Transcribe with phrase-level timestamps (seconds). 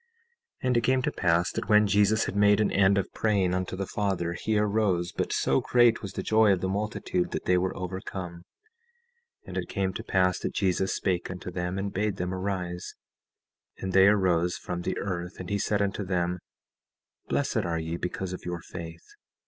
[0.63, 3.53] 17:18 And it came to pass that when Jesus had made an end of praying
[3.53, 7.45] unto the Father, he arose; but so great was the joy of the multitude that
[7.45, 8.43] they were overcome.
[9.45, 12.95] 17:19 And it came to pass that Jesus spake unto them, and bade them arise.
[13.77, 16.39] 17:20 And they arose from the earth, and he said unto them:
[17.29, 19.05] Blessed are ye because of your faith.